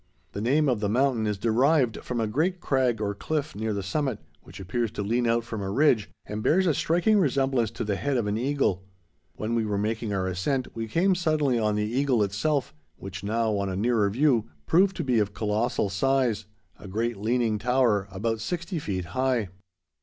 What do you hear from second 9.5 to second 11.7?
we were making our ascent we came suddenly